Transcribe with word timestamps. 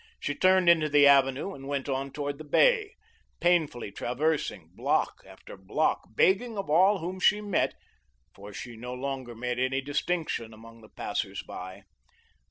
She 0.19 0.33
turned 0.33 0.67
into 0.67 0.89
the 0.89 1.05
avenue, 1.05 1.53
and 1.53 1.67
went 1.67 1.87
on 1.87 2.09
toward 2.11 2.39
the 2.39 2.43
Bay, 2.43 2.95
painfully 3.39 3.91
traversing 3.91 4.71
block 4.73 5.21
after 5.27 5.55
block, 5.55 6.15
begging 6.15 6.57
of 6.57 6.71
all 6.71 6.97
whom 6.97 7.19
she 7.19 7.39
met 7.39 7.75
(for 8.33 8.51
she 8.51 8.75
no 8.75 8.95
longer 8.95 9.35
made 9.35 9.59
any 9.59 9.79
distinction 9.79 10.55
among 10.55 10.81
the 10.81 10.89
passers 10.89 11.43
by). 11.43 11.83